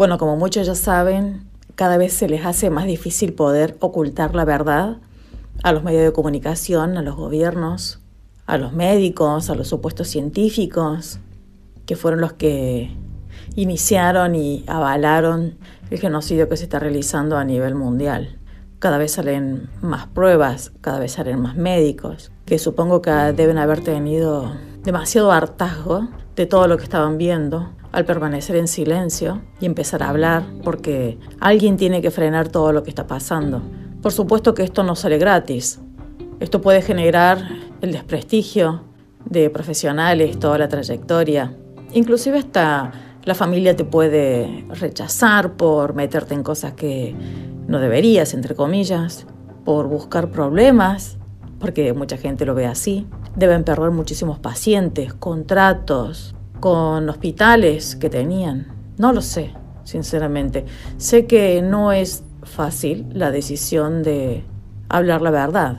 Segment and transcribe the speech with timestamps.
[0.00, 1.42] Bueno, como muchos ya saben,
[1.74, 4.96] cada vez se les hace más difícil poder ocultar la verdad
[5.62, 8.00] a los medios de comunicación, a los gobiernos,
[8.46, 11.20] a los médicos, a los supuestos científicos,
[11.84, 12.96] que fueron los que
[13.56, 15.58] iniciaron y avalaron
[15.90, 18.38] el genocidio que se está realizando a nivel mundial.
[18.78, 23.82] Cada vez salen más pruebas, cada vez salen más médicos, que supongo que deben haber
[23.84, 24.50] tenido
[24.82, 30.08] demasiado hartazgo de todo lo que estaban viendo al permanecer en silencio y empezar a
[30.08, 33.62] hablar, porque alguien tiene que frenar todo lo que está pasando.
[34.02, 35.80] Por supuesto que esto no sale gratis.
[36.38, 37.48] Esto puede generar
[37.80, 38.84] el desprestigio
[39.24, 41.54] de profesionales, toda la trayectoria.
[41.92, 42.92] Inclusive hasta
[43.24, 47.14] la familia te puede rechazar por meterte en cosas que
[47.66, 49.26] no deberías, entre comillas,
[49.64, 51.18] por buscar problemas,
[51.58, 53.06] porque mucha gente lo ve así.
[53.36, 58.68] Deben perder muchísimos pacientes, contratos, con hospitales que tenían.
[58.98, 59.54] No lo sé,
[59.84, 60.66] sinceramente.
[60.98, 64.44] Sé que no es fácil la decisión de
[64.88, 65.78] hablar la verdad.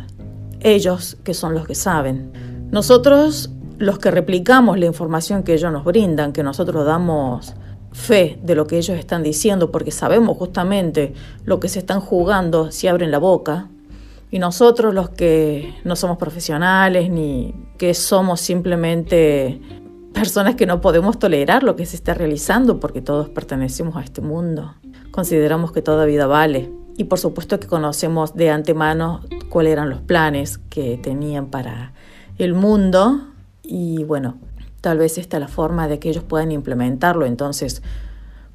[0.59, 2.31] Ellos que son los que saben.
[2.71, 7.53] Nosotros, los que replicamos la información que ellos nos brindan, que nosotros damos
[7.91, 11.13] fe de lo que ellos están diciendo, porque sabemos justamente
[11.43, 13.69] lo que se están jugando si abren la boca,
[14.31, 19.59] y nosotros los que no somos profesionales ni que somos simplemente
[20.13, 24.21] personas que no podemos tolerar lo que se está realizando porque todos pertenecemos a este
[24.21, 24.75] mundo.
[25.11, 30.01] Consideramos que toda vida vale y por supuesto que conocemos de antemano cuáles eran los
[30.01, 31.93] planes que tenían para
[32.37, 33.27] el mundo
[33.63, 34.37] y bueno,
[34.81, 37.25] tal vez esta es la forma de que ellos puedan implementarlo.
[37.25, 37.81] Entonces,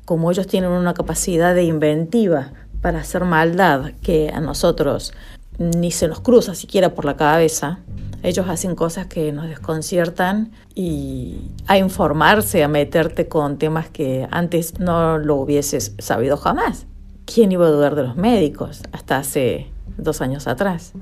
[0.04, 5.12] como ellos tienen una capacidad de inventiva para hacer maldad que a nosotros
[5.58, 7.80] ni se nos cruza siquiera por la cabeza,
[8.22, 14.80] ellos hacen cosas que nos desconciertan y a informarse, a meterte con temas que antes
[14.80, 16.86] no lo hubieses sabido jamás.
[17.24, 20.92] ¿Quién iba a dudar de los médicos hasta hace dos años atrás?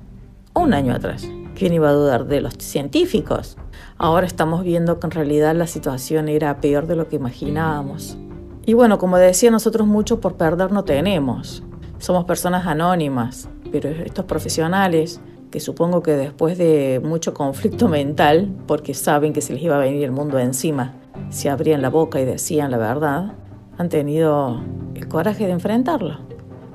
[0.55, 1.27] Un año atrás.
[1.55, 3.57] ¿Quién iba a dudar de los científicos?
[3.97, 8.19] Ahora estamos viendo que en realidad la situación era peor de lo que imaginábamos.
[8.67, 11.63] Y bueno, como decía, nosotros mucho por perder no tenemos.
[11.99, 15.21] Somos personas anónimas, pero estos profesionales
[15.51, 19.81] que supongo que después de mucho conflicto mental, porque saben que se les iba a
[19.81, 20.95] venir el mundo encima,
[21.31, 23.33] si abrían la boca y decían la verdad,
[23.77, 24.63] han tenido
[24.95, 26.19] el coraje de enfrentarlo,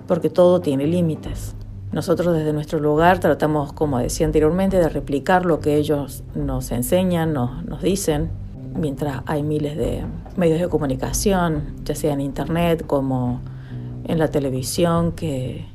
[0.08, 1.56] porque todo tiene límites.
[1.94, 7.32] Nosotros desde nuestro lugar tratamos, como decía anteriormente, de replicar lo que ellos nos enseñan,
[7.32, 8.30] nos, nos dicen,
[8.76, 10.04] mientras hay miles de
[10.36, 13.40] medios de comunicación, ya sea en Internet como
[14.04, 15.66] en la televisión, que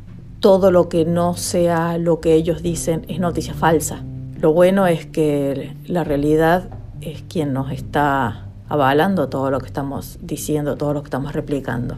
[0.45, 4.05] todo lo que no sea lo que ellos dicen es noticia falsa.
[4.39, 6.69] Lo bueno es que la realidad
[7.01, 11.97] es quien nos está avalando todo lo que estamos diciendo, todo lo que estamos replicando.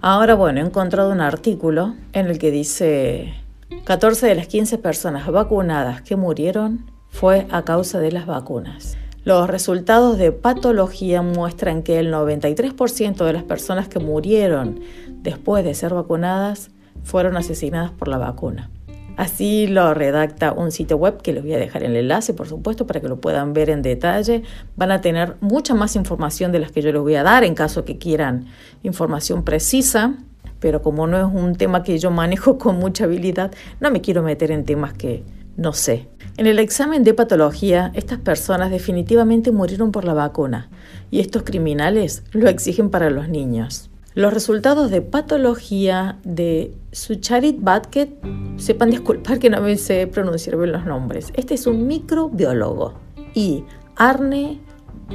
[0.00, 3.34] Ahora, bueno, he encontrado un artículo en el que dice
[3.84, 8.98] 14 de las 15 personas vacunadas que murieron fue a causa de las vacunas.
[9.22, 14.80] Los resultados de patología muestran que el 93% de las personas que murieron
[15.22, 16.72] después de ser vacunadas
[17.08, 18.70] fueron asesinadas por la vacuna.
[19.16, 22.86] Así lo redacta un sitio web que les voy a dejar el enlace, por supuesto,
[22.86, 24.42] para que lo puedan ver en detalle.
[24.76, 27.54] Van a tener mucha más información de las que yo les voy a dar en
[27.54, 28.46] caso que quieran
[28.82, 30.14] información precisa,
[30.60, 34.22] pero como no es un tema que yo manejo con mucha habilidad, no me quiero
[34.22, 35.24] meter en temas que
[35.56, 36.06] no sé.
[36.36, 40.68] En el examen de patología, estas personas definitivamente murieron por la vacuna
[41.10, 43.90] y estos criminales lo exigen para los niños.
[44.18, 48.10] Los resultados de patología de Sucharit Batket,
[48.56, 51.32] sepan disculpar que no me sé pronunciar bien los nombres.
[51.36, 52.94] Este es un microbiólogo.
[53.32, 53.62] Y
[53.94, 54.58] Arne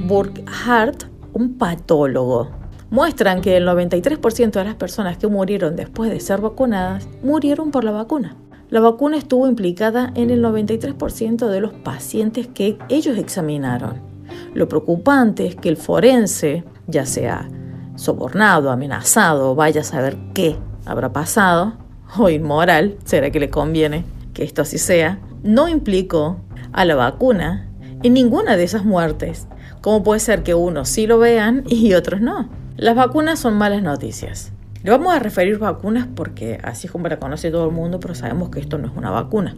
[0.07, 2.51] Burkhardt, un patólogo.
[2.91, 7.83] Muestran que el 93% de las personas que murieron después de ser vacunadas murieron por
[7.83, 8.37] la vacuna.
[8.69, 14.01] La vacuna estuvo implicada en el 93% de los pacientes que ellos examinaron.
[14.53, 17.49] Lo preocupante es que el forense, ya sea
[18.03, 21.73] sobornado, amenazado, vaya a saber qué habrá pasado,
[22.17, 26.37] o inmoral, será que le conviene que esto así sea, no implicó
[26.73, 27.69] a la vacuna
[28.03, 29.47] en ninguna de esas muertes.
[29.81, 32.49] ¿Cómo puede ser que unos sí lo vean y otros no?
[32.75, 34.51] Las vacunas son malas noticias.
[34.83, 38.15] Le vamos a referir vacunas porque así es como la conoce todo el mundo, pero
[38.15, 39.55] sabemos que esto no es una vacuna.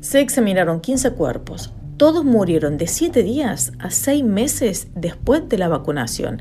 [0.00, 1.72] Se examinaron 15 cuerpos.
[1.96, 6.40] Todos murieron de 7 días a 6 meses después de la vacunación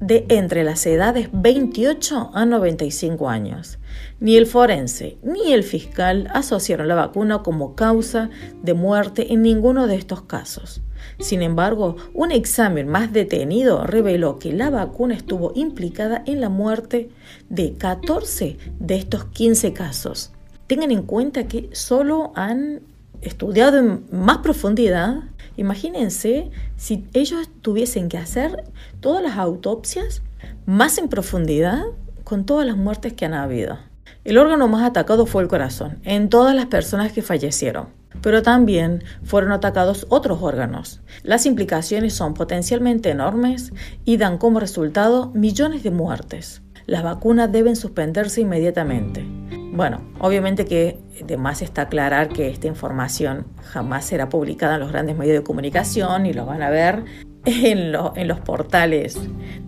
[0.00, 3.78] de entre las edades 28 a 95 años.
[4.18, 8.30] Ni el forense ni el fiscal asociaron la vacuna como causa
[8.62, 10.82] de muerte en ninguno de estos casos.
[11.18, 17.10] Sin embargo, un examen más detenido reveló que la vacuna estuvo implicada en la muerte
[17.48, 20.32] de 14 de estos 15 casos.
[20.66, 22.82] Tengan en cuenta que solo han
[23.22, 25.24] estudiado en más profundidad.
[25.56, 28.64] Imagínense si ellos tuviesen que hacer
[29.00, 30.22] todas las autopsias
[30.66, 31.82] más en profundidad
[32.24, 33.78] con todas las muertes que han habido.
[34.24, 37.88] El órgano más atacado fue el corazón, en todas las personas que fallecieron,
[38.20, 41.00] pero también fueron atacados otros órganos.
[41.22, 43.72] Las implicaciones son potencialmente enormes
[44.04, 46.62] y dan como resultado millones de muertes.
[46.86, 49.24] Las vacunas deben suspenderse inmediatamente.
[49.72, 55.16] Bueno, obviamente que además está aclarar que esta información jamás será publicada en los grandes
[55.16, 57.04] medios de comunicación y lo van a ver
[57.44, 59.18] en, en los portales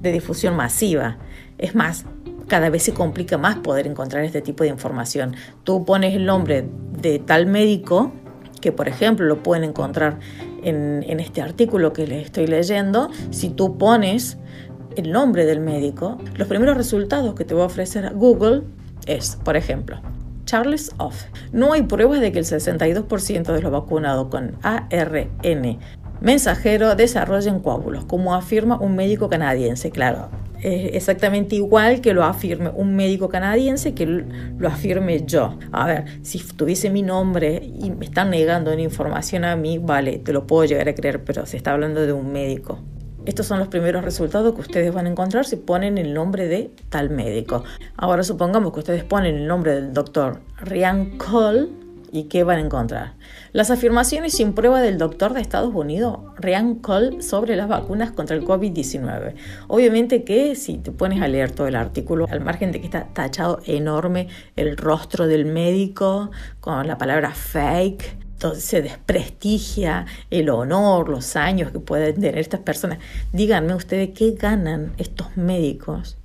[0.00, 1.18] de difusión masiva.
[1.58, 2.04] Es más,
[2.48, 5.36] cada vez se complica más poder encontrar este tipo de información.
[5.62, 6.68] Tú pones el nombre
[7.00, 8.12] de tal médico,
[8.60, 10.18] que por ejemplo lo pueden encontrar
[10.64, 14.36] en, en este artículo que les estoy leyendo, si tú pones
[14.96, 18.64] el nombre del médico, los primeros resultados que te va a ofrecer Google
[19.06, 20.00] es, por ejemplo,
[20.44, 21.24] Charles Off.
[21.52, 25.78] No hay pruebas de que el 62% de los vacunados con ARN
[26.22, 29.90] mensajero desarrollen coágulos, como afirma un médico canadiense.
[29.90, 30.30] Claro,
[30.62, 35.58] es exactamente igual que lo afirme un médico canadiense que lo afirme yo.
[35.72, 40.18] A ver, si tuviese mi nombre y me están negando una información a mí, vale,
[40.18, 42.78] te lo puedo llegar a creer, pero se está hablando de un médico.
[43.24, 46.72] Estos son los primeros resultados que ustedes van a encontrar si ponen el nombre de
[46.88, 47.62] tal médico.
[47.96, 51.68] Ahora supongamos que ustedes ponen el nombre del doctor Ryan Cole
[52.10, 53.14] y ¿qué van a encontrar?
[53.52, 58.34] Las afirmaciones sin prueba del doctor de Estados Unidos, Ryan Cole, sobre las vacunas contra
[58.34, 59.34] el COVID-19.
[59.68, 63.06] Obviamente que si te pones a leer todo el artículo, al margen de que está
[63.14, 64.26] tachado enorme
[64.56, 68.21] el rostro del médico con la palabra fake,
[68.54, 72.98] se desprestigia el honor, los años que pueden tener estas personas.
[73.32, 76.16] Díganme ustedes qué ganan estos médicos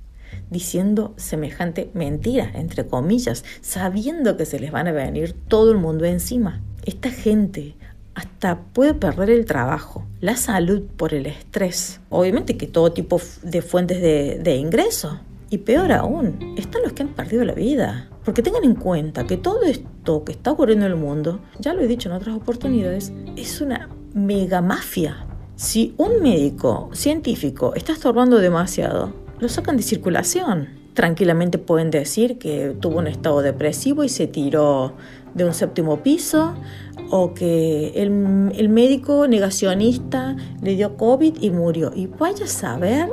[0.50, 6.04] diciendo semejante mentira, entre comillas, sabiendo que se les van a venir todo el mundo
[6.04, 6.60] encima.
[6.84, 7.74] Esta gente
[8.14, 13.62] hasta puede perder el trabajo, la salud por el estrés, obviamente que todo tipo de
[13.62, 15.20] fuentes de, de ingreso.
[15.50, 18.08] Y peor aún, están los que han perdido la vida.
[18.24, 21.80] Porque tengan en cuenta que todo esto que está ocurriendo en el mundo, ya lo
[21.80, 25.26] he dicho en otras oportunidades, es una mega mafia.
[25.56, 30.68] Si un médico científico está estorbando demasiado, lo sacan de circulación.
[30.92, 34.94] Tranquilamente pueden decir que tuvo un estado depresivo y se tiró
[35.34, 36.54] de un séptimo piso,
[37.10, 41.92] o que el, médico negacionista le dio COVID y murió.
[41.94, 43.08] Y vaya a saber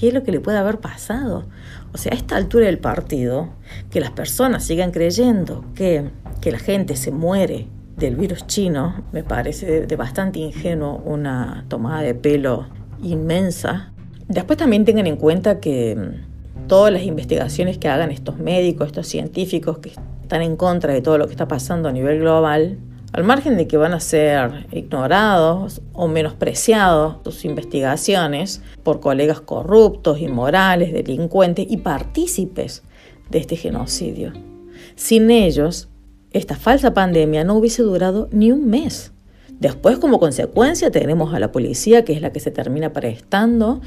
[0.00, 1.44] qué es lo que le puede haber pasado.
[1.92, 3.50] O sea, a esta altura del partido,
[3.90, 6.08] que las personas sigan creyendo que,
[6.40, 7.66] que la gente se muere
[7.98, 12.66] del virus chino, me parece de, bastante ingenuo una tomada de pelo
[13.02, 13.92] inmensa.
[14.26, 19.06] Después también tengan en cuenta que mm, todas las investigaciones que hagan estos médicos, estos
[19.06, 19.90] científicos que
[20.22, 22.78] están en contra de todo lo que está pasando a nivel global,
[23.12, 30.20] al margen de que van a ser ignorados o menospreciados sus investigaciones por colegas corruptos,
[30.20, 32.82] inmorales, delincuentes y partícipes
[33.30, 34.32] de este genocidio.
[34.94, 35.88] Sin ellos,
[36.32, 39.12] esta falsa pandemia no hubiese durado ni un mes.
[39.58, 43.80] Después, como consecuencia, tenemos a la policía, que es la que se termina prestando,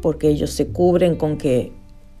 [0.00, 1.72] porque ellos se cubren con que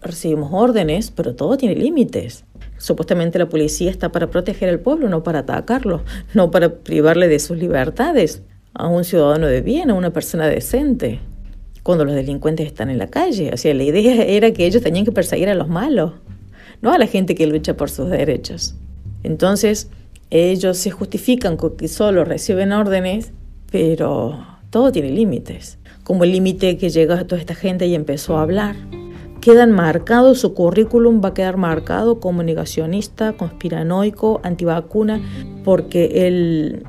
[0.02, 2.44] recibimos órdenes, pero todo tiene límites.
[2.78, 7.40] Supuestamente la policía está para proteger al pueblo, no para atacarlo, no para privarle de
[7.40, 8.42] sus libertades
[8.72, 11.18] a un ciudadano de bien, a una persona decente,
[11.82, 13.50] cuando los delincuentes están en la calle.
[13.52, 16.12] O la idea era que ellos tenían que perseguir a los malos,
[16.80, 18.74] no a la gente que lucha por sus derechos.
[19.24, 19.90] Entonces,
[20.30, 23.32] ellos se justifican con que solo reciben órdenes,
[23.72, 25.78] pero todo tiene límites.
[26.04, 28.76] Como el límite que llega a toda esta gente y empezó a hablar
[29.48, 35.22] quedan marcados, su currículum va a quedar marcado como negacionista, conspiranoico, antivacuna,
[35.64, 36.84] porque el,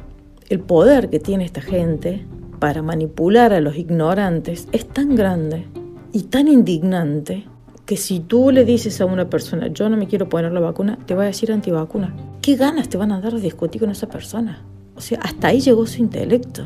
[0.49, 2.25] el poder que tiene esta gente
[2.59, 5.67] para manipular a los ignorantes es tan grande
[6.11, 7.45] y tan indignante
[7.85, 10.99] que si tú le dices a una persona, yo no me quiero poner la vacuna,
[11.05, 12.13] te va a decir antivacuna.
[12.41, 14.65] ¿Qué ganas te van a dar de discutir con esa persona?
[14.97, 16.65] O sea, hasta ahí llegó su intelecto.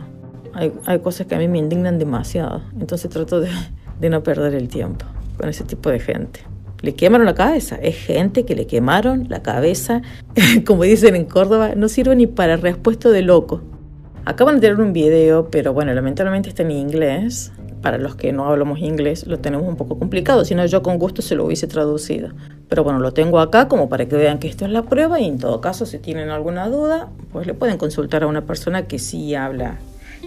[0.56, 3.50] Hay, hay cosas que a mí me indignan demasiado, entonces trato de,
[4.02, 5.06] de no perder el tiempo
[5.38, 6.42] con ese tipo de gente.
[6.82, 7.78] Le quemaron la cabeza.
[7.82, 10.02] Es gente que le quemaron la cabeza.
[10.66, 13.62] Como dicen en Córdoba, no sirve ni para respuesta de loco.
[14.26, 17.52] Acaban de tener un video, pero bueno, lamentablemente está en inglés.
[17.82, 20.98] Para los que no hablamos inglés lo tenemos un poco complicado, si no yo con
[20.98, 22.30] gusto se lo hubiese traducido.
[22.70, 25.26] Pero bueno, lo tengo acá como para que vean que esto es la prueba y
[25.26, 29.00] en todo caso si tienen alguna duda, pues le pueden consultar a una persona que
[29.00, 29.80] sí habla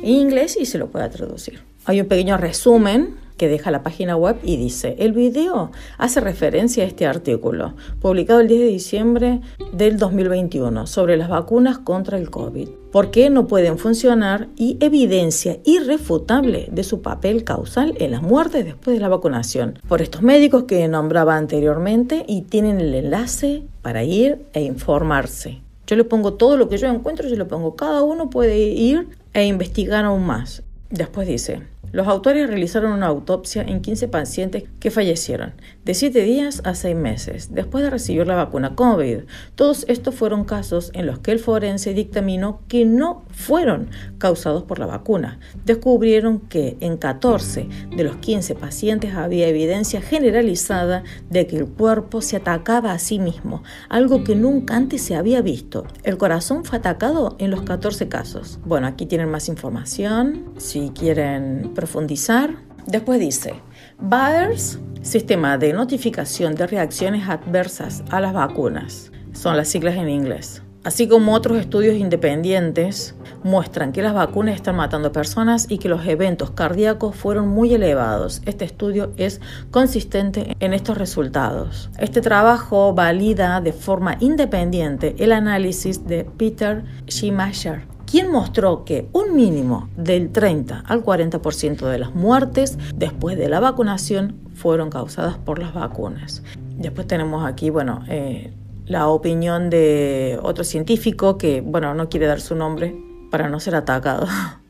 [0.03, 1.61] inglés y se lo pueda traducir.
[1.87, 6.85] Hay un pequeño resumen que deja la página web y dice, el video hace referencia
[6.85, 9.41] a este artículo, publicado el 10 de diciembre
[9.73, 15.59] del 2021, sobre las vacunas contra el COVID, por qué no pueden funcionar y evidencia
[15.65, 20.65] irrefutable de su papel causal en las muertes después de la vacunación, por estos médicos
[20.65, 25.61] que nombraba anteriormente y tienen el enlace para ir e informarse.
[25.87, 29.09] Yo le pongo todo lo que yo encuentro, yo le pongo, cada uno puede ir
[29.35, 30.65] e investigar aún más.
[30.91, 31.63] Después dice,
[31.93, 36.97] los autores realizaron una autopsia en 15 pacientes que fallecieron de 7 días a 6
[36.97, 39.21] meses después de recibir la vacuna COVID.
[39.55, 43.89] Todos estos fueron casos en los que el forense dictaminó que no fueron
[44.19, 45.39] causados por la vacuna.
[45.65, 52.21] Descubrieron que en 14 de los 15 pacientes había evidencia generalizada de que el cuerpo
[52.21, 55.87] se atacaba a sí mismo, algo que nunca antes se había visto.
[56.03, 58.59] El corazón fue atacado en los 14 casos.
[58.65, 62.57] Bueno, aquí tienen más información si quieren profundizar.
[62.87, 63.55] Después dice,
[64.01, 70.63] BAERS, Sistema de Notificación de Reacciones Adversas a las Vacunas, son las siglas en inglés.
[70.87, 76.07] Así como otros estudios independientes muestran que las vacunas están matando personas y que los
[76.07, 78.41] eventos cardíacos fueron muy elevados.
[78.47, 79.41] Este estudio es
[79.73, 81.91] consistente en estos resultados.
[81.99, 89.37] Este trabajo valida de forma independiente el análisis de Peter Schumacher quien mostró que un
[89.37, 95.59] mínimo del 30 al 40% de las muertes después de la vacunación fueron causadas por
[95.59, 96.43] las vacunas.
[96.79, 98.55] Después tenemos aquí, bueno, eh,
[98.87, 102.97] la opinión de otro científico que, bueno, no quiere dar su nombre
[103.31, 104.27] para no ser atacado.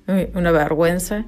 [0.34, 1.24] una vergüenza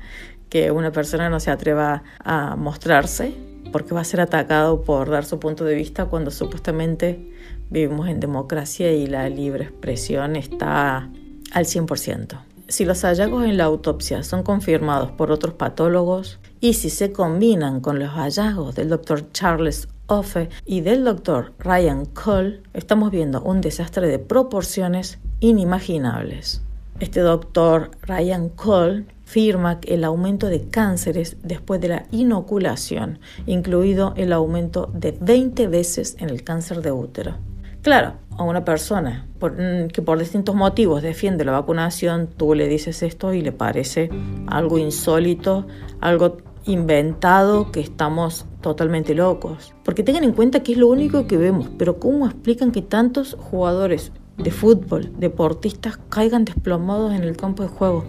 [0.48, 3.32] que una persona no se atreva a mostrarse
[3.70, 7.30] porque va a ser atacado por dar su punto de vista cuando supuestamente
[7.70, 11.08] vivimos en democracia y la libre expresión está
[11.52, 12.40] al 100%.
[12.68, 17.80] Si los hallazgos en la autopsia son confirmados por otros patólogos y si se combinan
[17.80, 23.60] con los hallazgos del doctor Charles Offe y del doctor Ryan Cole, estamos viendo un
[23.60, 26.62] desastre de proporciones inimaginables.
[27.00, 34.32] Este doctor Ryan Cole firma el aumento de cánceres después de la inoculación, incluido el
[34.32, 37.36] aumento de 20 veces en el cáncer de útero.
[37.82, 43.02] Claro, a una persona mm, que por distintos motivos defiende la vacunación, tú le dices
[43.02, 44.08] esto y le parece
[44.46, 45.66] algo insólito,
[46.00, 49.74] algo inventado, que estamos totalmente locos.
[49.84, 53.36] Porque tengan en cuenta que es lo único que vemos, pero ¿cómo explican que tantos
[53.38, 58.04] jugadores de fútbol, deportistas, caigan desplomados en el campo de juego?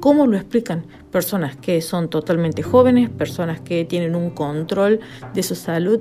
[0.00, 0.86] ¿Cómo lo explican?
[1.10, 5.00] Personas que son totalmente jóvenes, personas que tienen un control
[5.34, 6.00] de su salud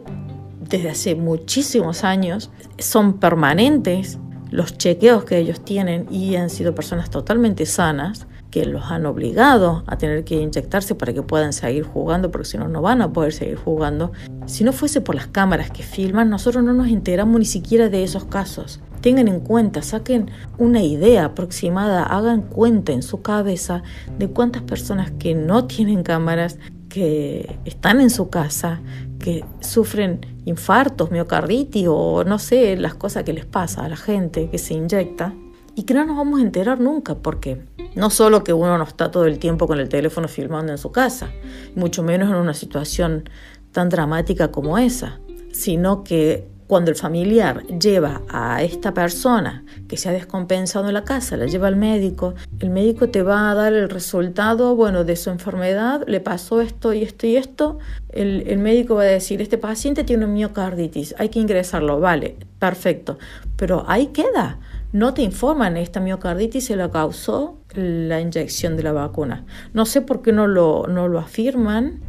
[0.69, 4.19] desde hace muchísimos años, son permanentes
[4.51, 9.83] los chequeos que ellos tienen y han sido personas totalmente sanas que los han obligado
[9.87, 13.11] a tener que inyectarse para que puedan seguir jugando, porque si no, no van a
[13.11, 14.13] poder seguir jugando.
[14.45, 18.03] Si no fuese por las cámaras que filman, nosotros no nos enteramos ni siquiera de
[18.03, 18.79] esos casos.
[19.01, 23.83] Tengan en cuenta, saquen una idea aproximada, hagan cuenta en su cabeza
[24.17, 26.57] de cuántas personas que no tienen cámaras,
[26.89, 28.79] que están en su casa,
[29.19, 34.49] que sufren infartos, miocarditis o no sé, las cosas que les pasa a la gente
[34.49, 35.33] que se inyecta.
[35.75, 37.63] Y que no nos vamos a enterar nunca porque
[37.93, 40.91] no solo que uno no está todo el tiempo con el teléfono filmando en su
[40.91, 41.29] casa,
[41.75, 43.29] mucho menos en una situación
[43.71, 45.19] tan dramática como esa,
[45.51, 51.05] sino que cuando el familiar lleva a esta persona que se ha descompensado en la
[51.05, 55.15] casa, la lleva al médico, el médico te va a dar el resultado, bueno, de
[55.15, 59.57] su enfermedad, le pasó esto y esto y esto, el, médico va a decir, este
[59.57, 63.17] paciente tiene un miocarditis, hay que ingresarlo, vale, perfecto,
[63.55, 64.59] pero ahí queda,
[64.91, 69.45] no te informan, esta miocarditis se la causó la inyección de la vacuna.
[69.73, 71.99] No sé por qué no lo, no lo afirman,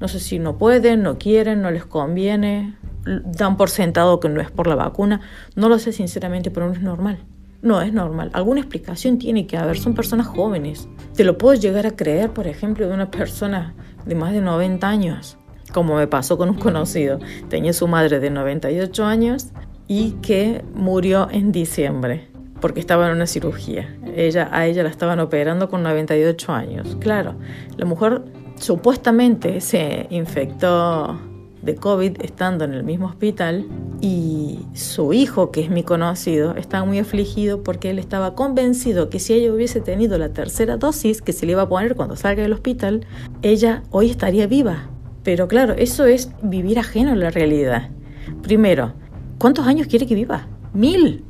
[0.00, 2.74] no sé si no pueden, no quieren, no les conviene,
[3.06, 5.20] dan por sentado que no es por la vacuna.
[5.54, 7.18] No lo sé sinceramente, pero no es normal.
[7.62, 8.30] No es normal.
[8.32, 9.78] Alguna explicación tiene que haber.
[9.78, 10.88] Son personas jóvenes.
[11.14, 14.88] Te lo puedo llegar a creer, por ejemplo, de una persona de más de 90
[14.88, 15.38] años,
[15.72, 17.18] como me pasó con un conocido.
[17.48, 19.48] Tenía su madre de 98 años
[19.88, 22.28] y que murió en diciembre
[22.60, 23.96] porque estaba en una cirugía.
[24.14, 26.96] Ella, a ella la estaban operando con 98 años.
[27.00, 27.34] Claro,
[27.76, 28.22] la mujer
[28.58, 31.18] supuestamente se infectó
[31.66, 33.66] de COVID estando en el mismo hospital
[34.00, 39.18] y su hijo, que es mi conocido, estaba muy afligido porque él estaba convencido que
[39.18, 42.42] si ella hubiese tenido la tercera dosis que se le iba a poner cuando salga
[42.42, 43.04] del hospital,
[43.42, 44.88] ella hoy estaría viva.
[45.24, 47.90] Pero claro, eso es vivir ajeno a la realidad.
[48.42, 48.94] Primero,
[49.38, 50.46] ¿cuántos años quiere que viva?
[50.72, 51.24] Mil.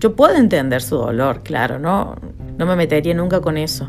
[0.00, 2.16] Yo puedo entender su dolor, claro, no,
[2.56, 3.88] no me metería nunca con eso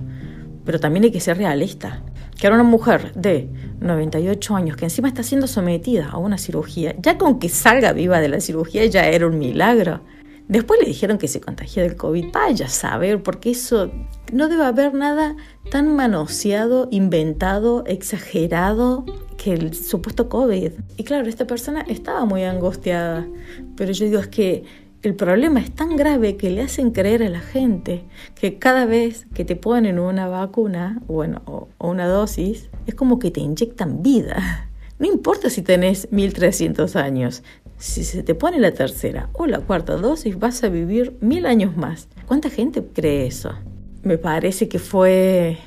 [0.70, 2.04] pero también hay que ser realista.
[2.40, 3.50] Que ahora una mujer de
[3.82, 8.22] 98 años que encima está siendo sometida a una cirugía, ya con que salga viva
[8.22, 10.02] de la cirugía ya era un milagro.
[10.48, 12.32] Después le dijeron que se contagió del COVID.
[12.34, 13.92] Vaya a saber, porque eso
[14.34, 15.36] no debe haber nada
[15.70, 19.06] tan manoseado, inventado, exagerado
[19.38, 20.72] que el supuesto COVID.
[20.98, 23.28] Y claro, esta persona estaba muy angustiada,
[23.76, 24.64] pero yo digo es que
[25.02, 28.04] el problema es tan grave que le hacen creer a la gente
[28.36, 33.32] que cada vez que te ponen una vacuna bueno, o, una dosis, es como que
[33.32, 34.70] te inyectan vida.
[35.00, 37.44] No importa si tenés 1300 años,
[37.78, 41.78] si se te pone la tercera o la cuarta dosis vas a vivir mil años
[41.78, 42.10] más.
[42.26, 43.54] ¿Cuánta gente cree eso?
[44.04, 45.58] Me parece que fue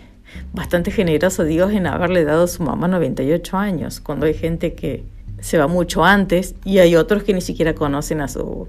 [0.52, 5.04] bastante generoso Dios en haberle dado a su mamá 98 años, cuando hay gente que
[5.40, 8.68] se va mucho antes y hay otros que ni siquiera conocen a su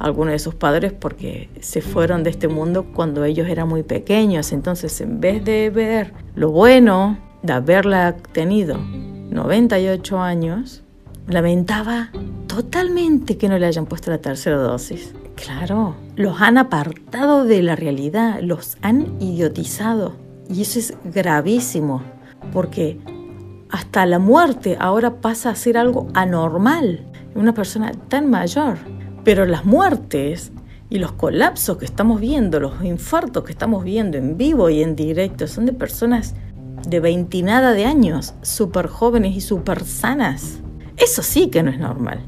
[0.00, 4.50] algunos de sus padres porque se fueron de este mundo cuando ellos eran muy pequeños.
[4.52, 10.82] Entonces, en vez de ver lo bueno de haberla tenido 98 años,
[11.28, 12.10] lamentaba
[12.46, 15.14] totalmente que no le hayan puesto la tercera dosis.
[15.36, 20.16] Claro, los han apartado de la realidad, los han idiotizado.
[20.48, 22.02] Y eso es gravísimo,
[22.52, 22.98] porque
[23.70, 28.78] hasta la muerte ahora pasa a ser algo anormal una persona tan mayor.
[29.24, 30.52] Pero las muertes
[30.88, 34.96] y los colapsos que estamos viendo, los infartos que estamos viendo en vivo y en
[34.96, 36.34] directo, son de personas
[36.88, 40.60] de veintinada de años, súper jóvenes y súper sanas.
[40.96, 42.20] Eso sí que no es normal.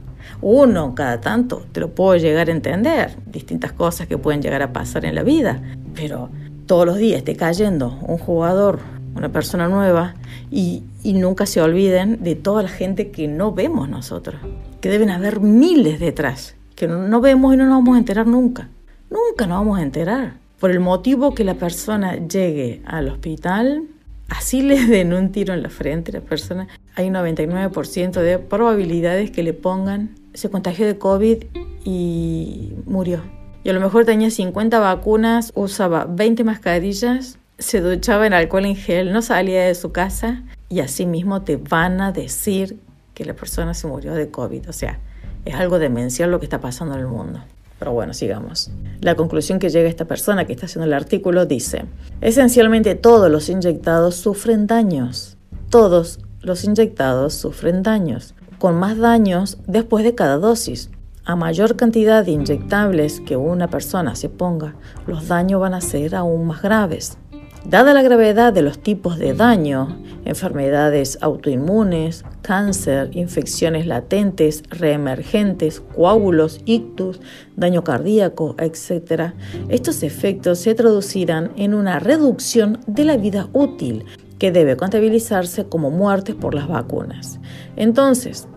[0.42, 4.72] Uno cada tanto te lo puedo llegar a entender, distintas cosas que pueden llegar a
[4.72, 5.62] pasar en la vida,
[5.94, 6.30] pero
[6.66, 8.80] todos los días te cayendo un jugador,
[9.16, 10.14] una persona nueva,
[10.50, 14.40] y, y nunca se olviden de toda la gente que no vemos nosotros,
[14.80, 16.56] que deben haber miles detrás
[16.88, 18.68] no vemos y no nos vamos a enterar nunca.
[19.10, 20.34] Nunca nos vamos a enterar.
[20.58, 23.84] Por el motivo que la persona llegue al hospital,
[24.28, 28.38] así le den un tiro en la frente a la persona, hay un 99% de
[28.38, 31.44] probabilidades que le pongan, se contagió de COVID
[31.84, 33.22] y murió.
[33.64, 38.76] Y a lo mejor tenía 50 vacunas, usaba 20 mascarillas, se duchaba en alcohol en
[38.76, 42.78] gel, no salía de su casa y así mismo te van a decir
[43.14, 44.68] que la persona se murió de COVID.
[44.68, 44.98] O sea,
[45.44, 47.40] es algo demencial lo que está pasando en el mundo.
[47.78, 48.70] Pero bueno, sigamos.
[49.00, 51.86] La conclusión que llega esta persona que está haciendo el artículo dice,
[52.20, 55.36] esencialmente todos los inyectados sufren daños.
[55.68, 60.90] Todos los inyectados sufren daños, con más daños después de cada dosis.
[61.24, 64.74] A mayor cantidad de inyectables que una persona se ponga,
[65.06, 67.18] los daños van a ser aún más graves.
[67.64, 76.60] Dada la gravedad de los tipos de daño, enfermedades autoinmunes, cáncer, infecciones latentes, reemergentes, coágulos,
[76.64, 77.20] ictus,
[77.56, 79.34] daño cardíaco, etc.,
[79.68, 84.06] estos efectos se traducirán en una reducción de la vida útil
[84.40, 87.38] que debe contabilizarse como muertes por las vacunas.
[87.76, 88.48] Entonces,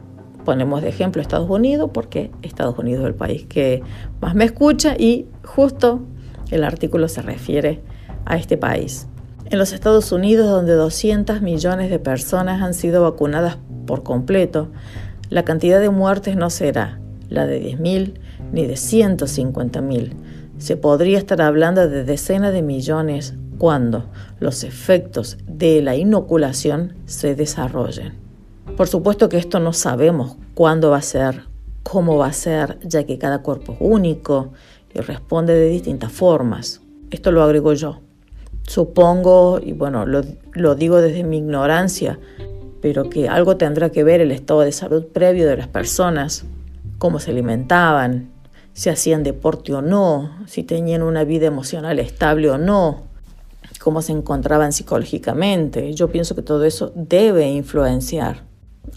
[0.45, 3.83] ponemos de ejemplo Estados Unidos porque Estados Unidos es el país que
[4.19, 6.01] más me escucha y justo
[6.49, 7.83] el artículo se refiere
[8.25, 9.07] a este país.
[9.49, 14.69] En los Estados Unidos, donde 200 millones de personas han sido vacunadas por completo,
[15.29, 18.13] la cantidad de muertes no será la de 10.000
[18.51, 20.13] ni de 150.000.
[20.57, 24.05] Se podría estar hablando de decenas de millones cuando
[24.39, 28.13] los efectos de la inoculación se desarrollen.
[28.77, 31.43] Por supuesto que esto no sabemos cuándo va a ser,
[31.83, 34.53] cómo va a ser, ya que cada cuerpo es único
[34.93, 36.81] y responde de distintas formas.
[37.11, 38.04] Esto lo agrego yo.
[38.67, 42.19] Supongo, y bueno, lo, digo desde mi ignorancia,
[42.81, 46.45] pero que algo tendrá que ver el estado de salud previo de las personas,
[46.97, 48.31] cómo se alimentaban,
[48.73, 53.03] si hacían deporte o no, si tenían una vida emocional estable o no,
[53.79, 55.93] cómo se encontraban psicológicamente.
[55.93, 58.43] Yo pienso que todo eso debe influenciar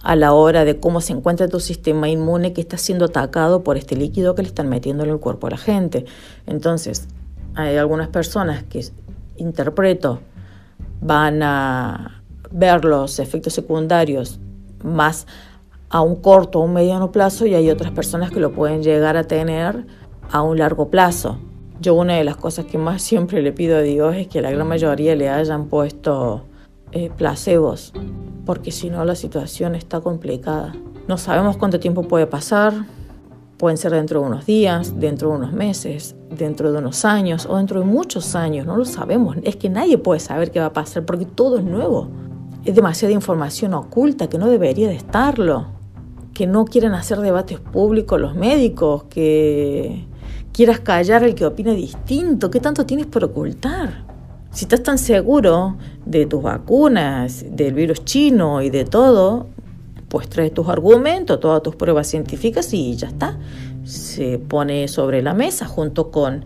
[0.03, 3.77] a la hora de cómo se encuentra tu sistema inmune que está siendo atacado por
[3.77, 6.07] este líquido que le están metiendo en el cuerpo a la gente.
[6.47, 7.07] Entonces,
[7.55, 8.85] hay algunas personas que
[9.39, 10.21] interpreto
[11.01, 14.41] van a ver los efectos secundarios
[14.83, 15.27] más
[15.91, 19.17] a un corto o un mediano plazo y hay otras personas que lo pueden llegar
[19.17, 19.87] a tener
[20.31, 21.39] a un largo plazo.
[21.81, 24.51] Yo una de las cosas que más siempre le pido a Dios es que la
[24.51, 26.45] gran mayoría le hayan puesto
[26.93, 27.93] eh, placebos,
[28.45, 30.75] porque si no la situación está complicada.
[31.07, 32.75] No sabemos cuánto tiempo puede pasar,
[33.59, 37.57] Pueden ser dentro de unos días, dentro de unos meses, dentro de unos años o
[37.57, 39.37] dentro de muchos años, no lo sabemos.
[39.43, 42.09] Es que nadie puede saber qué va a pasar porque todo es nuevo.
[42.65, 45.67] Es demasiada información oculta que no debería de estarlo.
[46.35, 50.07] Que no quieren hacer debates públicos los médicos, que
[50.53, 52.53] quieras callar al que opine distinto.
[52.53, 54.05] ¿Qué tanto tienes por ocultar?
[54.53, 59.49] Si estás tan seguro de tus vacunas, del virus chino y de todo,
[60.09, 63.39] pues trae tus argumentos, todas tus pruebas científicas y ya está.
[63.85, 66.45] Se pone sobre la mesa junto con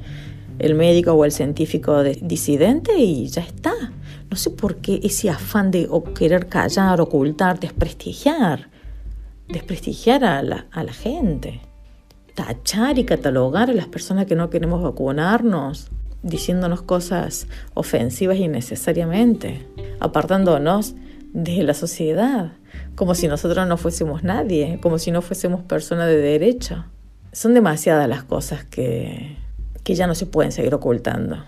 [0.58, 3.72] el médico o el científico disidente y ya está.
[4.30, 8.70] No sé por qué ese afán de querer callar, ocultar, desprestigiar,
[9.48, 11.60] desprestigiar a la, a la gente,
[12.34, 15.90] tachar y catalogar a las personas que no queremos vacunarnos,
[16.22, 19.66] diciéndonos cosas ofensivas innecesariamente,
[20.00, 20.94] apartándonos
[21.32, 22.52] de la sociedad,
[22.94, 26.84] como si nosotros no fuésemos nadie, como si no fuésemos personas de derecho.
[27.32, 29.36] Son demasiadas las cosas que,
[29.82, 31.38] que ya no se pueden seguir ocultando.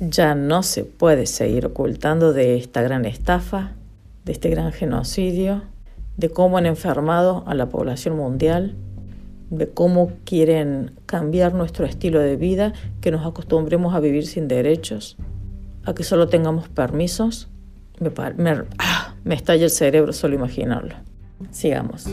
[0.00, 3.72] Ya no se puede seguir ocultando de esta gran estafa,
[4.24, 5.62] de este gran genocidio,
[6.16, 8.74] de cómo han enfermado a la población mundial,
[9.50, 15.16] de cómo quieren cambiar nuestro estilo de vida, que nos acostumbremos a vivir sin derechos,
[15.84, 17.48] a que solo tengamos permisos.
[18.00, 20.94] Me, me, ah, me estalla el cerebro solo imaginarlo.
[21.50, 22.06] Sigamos.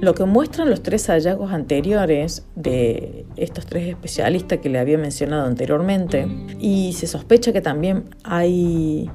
[0.00, 5.46] Lo que muestran los tres hallazgos anteriores de estos tres especialistas que le había mencionado
[5.46, 6.26] anteriormente,
[6.58, 9.08] y se sospecha que también hay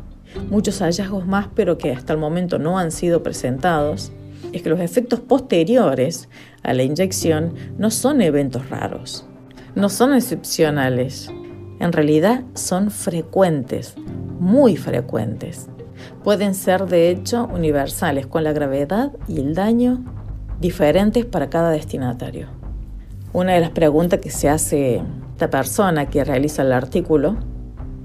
[0.50, 4.14] muchos hallazgos más, pero que hasta el momento no han sido presentados,
[4.54, 6.30] es que los efectos posteriores
[6.64, 9.26] a la inyección no son eventos raros,
[9.76, 11.30] no son excepcionales,
[11.82, 13.96] en realidad son frecuentes,
[14.40, 15.68] muy frecuentes.
[16.28, 20.04] Pueden ser de hecho universales con la gravedad y el daño
[20.60, 22.48] diferentes para cada destinatario.
[23.32, 27.38] Una de las preguntas que se hace esta persona que realiza el artículo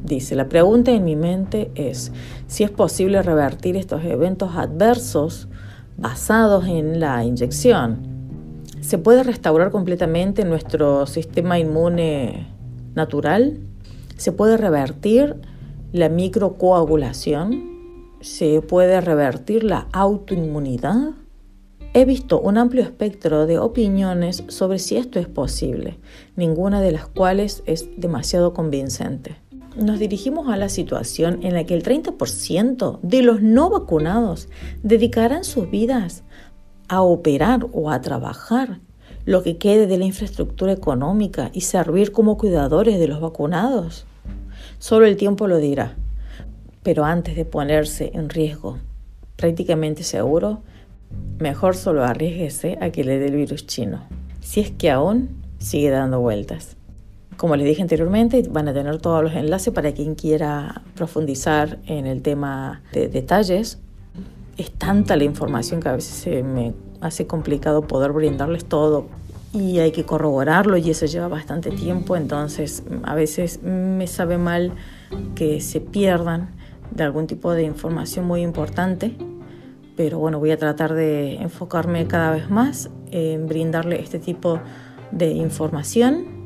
[0.05, 2.13] dice, la pregunta en mi mente es
[2.47, 5.49] si es posible revertir estos eventos adversos
[5.97, 8.07] basados en la inyección.
[8.83, 12.47] ¿Se puede restaurar completamente nuestro sistema inmune
[12.95, 13.59] natural?
[14.17, 15.35] ¿Se puede revertir
[15.91, 17.72] la microcoagulación?
[18.23, 21.11] ¿Se puede revertir la autoinmunidad?
[21.93, 25.99] He visto un amplio espectro de opiniones sobre si esto es posible,
[26.37, 29.37] ninguna de las cuales es demasiado convincente
[29.77, 34.49] nos dirigimos a la situación en la que el 30% de los no vacunados
[34.83, 36.25] dedicarán sus vidas
[36.89, 38.81] a operar o a trabajar
[39.25, 44.05] lo que quede de la infraestructura económica y servir como cuidadores de los vacunados.
[44.79, 45.97] Solo el tiempo lo dirá.
[46.83, 48.79] Pero antes de ponerse en riesgo
[49.37, 50.63] prácticamente seguro,
[51.39, 54.03] mejor solo arriesguese a que le dé el virus chino,
[54.41, 56.77] si es que aún sigue dando vueltas.
[57.37, 62.07] Como les dije anteriormente, van a tener todos los enlaces para quien quiera profundizar en
[62.07, 63.79] el tema de detalles.
[64.57, 69.07] Es tanta la información que a veces se me hace complicado poder brindarles todo
[69.53, 74.73] y hay que corroborarlo y eso lleva bastante tiempo, entonces a veces me sabe mal
[75.35, 76.51] que se pierdan
[76.95, 79.17] de algún tipo de información muy importante,
[79.97, 84.61] pero bueno, voy a tratar de enfocarme cada vez más en brindarle este tipo
[85.11, 86.43] de información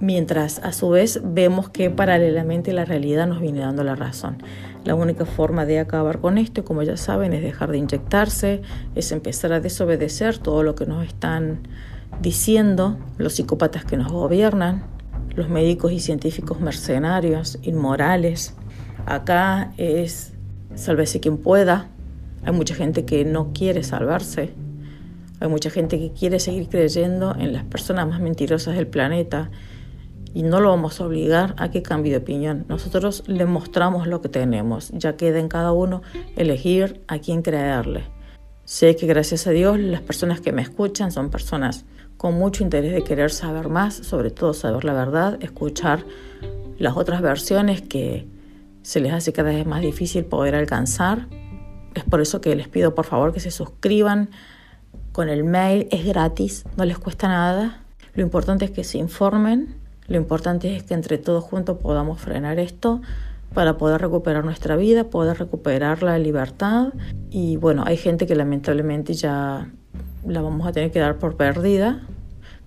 [0.00, 4.42] mientras a su vez vemos que paralelamente la realidad nos viene dando la razón.
[4.84, 8.62] La única forma de acabar con esto, como ya saben, es dejar de inyectarse,
[8.94, 11.66] es empezar a desobedecer todo lo que nos están
[12.20, 14.84] diciendo los psicópatas que nos gobiernan,
[15.34, 18.54] los médicos y científicos mercenarios, inmorales.
[19.06, 20.32] Acá es
[20.74, 21.88] sálvese quien pueda.
[22.44, 24.52] Hay mucha gente que no quiere salvarse.
[25.40, 29.50] Hay mucha gente que quiere seguir creyendo en las personas más mentirosas del planeta
[30.32, 32.64] y no lo vamos a obligar a que cambie de opinión.
[32.68, 36.02] Nosotros le mostramos lo que tenemos, ya queda en cada uno
[36.36, 38.04] elegir a quién creerle.
[38.64, 41.84] Sé que gracias a Dios las personas que me escuchan son personas
[42.16, 46.04] con mucho interés de querer saber más, sobre todo saber la verdad, escuchar
[46.78, 48.26] las otras versiones que
[48.84, 51.26] se les hace cada vez más difícil poder alcanzar.
[51.96, 54.30] Es por eso que les pido por favor que se suscriban
[55.10, 57.82] con el mail, es gratis, no les cuesta nada.
[58.14, 62.58] Lo importante es que se informen lo importante es que entre todos juntos podamos frenar
[62.58, 63.00] esto
[63.54, 66.92] para poder recuperar nuestra vida, poder recuperar la libertad.
[67.30, 69.70] Y bueno, hay gente que lamentablemente ya
[70.26, 72.02] la vamos a tener que dar por perdida,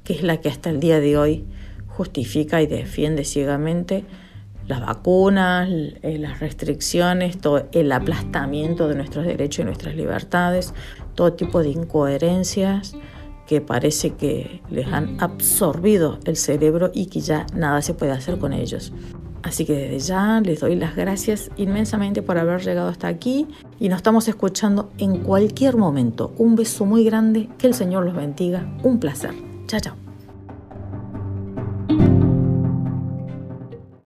[0.03, 1.45] que es la que hasta el día de hoy
[1.88, 4.03] justifica y defiende ciegamente
[4.67, 10.73] las vacunas, eh, las restricciones, todo el aplastamiento de nuestros derechos y nuestras libertades,
[11.15, 12.95] todo tipo de incoherencias
[13.47, 18.38] que parece que les han absorbido el cerebro y que ya nada se puede hacer
[18.38, 18.91] con ellos.
[19.41, 23.47] Así que desde ya les doy las gracias inmensamente por haber llegado hasta aquí
[23.80, 26.34] y nos estamos escuchando en cualquier momento.
[26.38, 29.34] Un beso muy grande, que el Señor los bendiga, un placer.
[29.67, 30.07] Chao, chao.